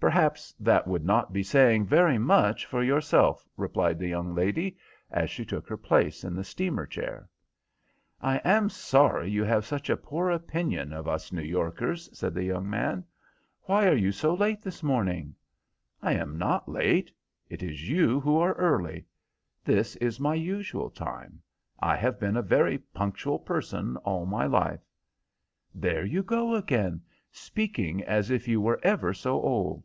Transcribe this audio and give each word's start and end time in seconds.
"Perhaps 0.00 0.54
that 0.58 0.86
would 0.88 1.04
not 1.04 1.30
be 1.30 1.42
saying 1.42 1.84
very 1.84 2.16
much 2.16 2.64
for 2.64 2.82
yourself," 2.82 3.46
replied 3.58 3.98
the 3.98 4.08
young 4.08 4.34
lady, 4.34 4.78
as 5.10 5.28
she 5.28 5.44
took 5.44 5.68
her 5.68 5.76
place 5.76 6.24
in 6.24 6.34
the 6.34 6.42
steamer 6.42 6.86
chair. 6.86 7.28
"I 8.18 8.38
am 8.38 8.70
sorry 8.70 9.28
you 9.30 9.44
have 9.44 9.66
such 9.66 9.90
a 9.90 9.98
poor 9.98 10.30
opinion 10.30 10.94
of 10.94 11.06
us 11.06 11.32
New 11.32 11.42
Yorkers," 11.42 12.08
said 12.16 12.32
the 12.32 12.42
young 12.44 12.68
man. 12.70 13.04
"Why 13.64 13.88
are 13.88 13.94
you 13.94 14.10
so 14.10 14.32
late 14.32 14.62
this 14.62 14.82
morning?" 14.82 15.34
"I 16.00 16.14
am 16.14 16.38
not 16.38 16.66
late; 16.66 17.12
it 17.50 17.62
is 17.62 17.86
you 17.90 18.20
who 18.20 18.38
are 18.38 18.54
early. 18.54 19.04
This 19.62 19.96
is 19.96 20.18
my 20.18 20.34
usual 20.34 20.88
time. 20.88 21.42
I 21.78 21.94
have 21.96 22.18
been 22.18 22.38
a 22.38 22.42
very 22.42 22.78
punctual 22.78 23.38
person 23.38 23.98
all 23.98 24.24
my 24.24 24.46
life." 24.46 24.80
"There 25.74 26.06
you 26.06 26.22
go 26.22 26.54
again, 26.54 27.02
speaking 27.30 28.02
as 28.04 28.30
if 28.30 28.48
you 28.48 28.62
were 28.62 28.80
ever 28.82 29.12
so 29.12 29.38
old." 29.42 29.84